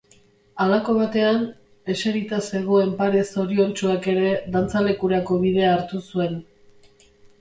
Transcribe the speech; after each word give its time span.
Halako 0.63 0.93
batean, 0.99 1.43
eserita 1.95 2.39
zegoen 2.51 2.95
pare 3.01 3.21
zoriontsuak 3.33 4.07
ere 4.15 4.33
dantzalekurako 4.57 5.41
bidea 5.45 5.71
hartu 5.77 6.03
zuen. 6.09 6.41